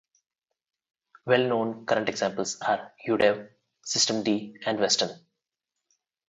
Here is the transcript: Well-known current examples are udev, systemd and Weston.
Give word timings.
Well-known 1.27 1.85
current 1.85 2.09
examples 2.09 2.59
are 2.59 2.91
udev, 3.07 3.47
systemd 3.85 4.53
and 4.65 4.79
Weston. 4.79 5.09